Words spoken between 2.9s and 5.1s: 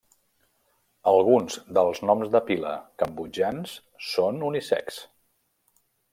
cambodjans són unisex.